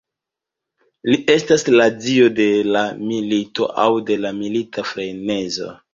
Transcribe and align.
Li 1.09 1.17
estas 1.33 1.65
la 1.75 1.85
dio 2.05 2.31
de 2.39 2.47
la 2.77 2.83
milito 3.11 3.69
aŭ 3.85 3.89
de 4.09 4.19
la 4.25 4.33
milita 4.43 4.87
frenezo. 4.95 5.69